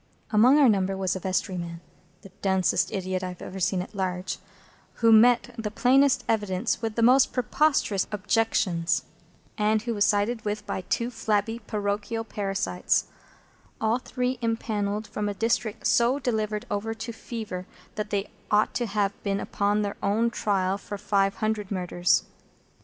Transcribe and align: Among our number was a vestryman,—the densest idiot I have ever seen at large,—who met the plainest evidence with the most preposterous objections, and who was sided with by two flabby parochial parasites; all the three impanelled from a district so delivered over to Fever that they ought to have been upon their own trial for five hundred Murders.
Among 0.31 0.57
our 0.57 0.67
number 0.67 0.97
was 0.97 1.15
a 1.15 1.19
vestryman,—the 1.19 2.29
densest 2.41 2.91
idiot 2.91 3.21
I 3.21 3.27
have 3.27 3.41
ever 3.43 3.59
seen 3.59 3.83
at 3.83 3.93
large,—who 3.93 5.11
met 5.11 5.53
the 5.59 5.69
plainest 5.69 6.23
evidence 6.27 6.81
with 6.81 6.95
the 6.95 7.03
most 7.03 7.31
preposterous 7.31 8.07
objections, 8.11 9.03
and 9.59 9.83
who 9.83 9.93
was 9.93 10.03
sided 10.03 10.43
with 10.43 10.65
by 10.65 10.81
two 10.81 11.11
flabby 11.11 11.59
parochial 11.59 12.23
parasites; 12.23 13.09
all 13.79 13.99
the 13.99 14.05
three 14.09 14.39
impanelled 14.41 15.05
from 15.05 15.29
a 15.29 15.35
district 15.35 15.85
so 15.85 16.17
delivered 16.17 16.65
over 16.71 16.95
to 16.95 17.11
Fever 17.13 17.67
that 17.93 18.09
they 18.09 18.31
ought 18.49 18.73
to 18.73 18.87
have 18.87 19.21
been 19.21 19.39
upon 19.39 19.83
their 19.83 19.97
own 20.01 20.31
trial 20.31 20.79
for 20.79 20.97
five 20.97 21.35
hundred 21.35 21.69
Murders. 21.69 22.23